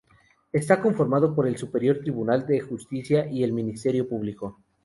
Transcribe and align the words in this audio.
Está 0.51 0.81
conformado 0.81 1.35
por 1.35 1.45
el 1.47 1.57
Superior 1.59 1.99
Tribunal 1.99 2.47
de 2.47 2.59
Justicia 2.59 3.31
y 3.31 3.43
el 3.43 3.53
Ministerio 3.53 4.09
Público. 4.09 4.57